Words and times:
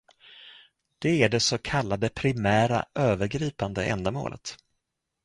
Det 0.99 1.23
är 1.23 1.29
det 1.29 1.39
så 1.39 1.57
kallade 1.57 2.09
primära 2.09 2.85
övergripande 2.95 3.85
ändamålet. 3.85 4.55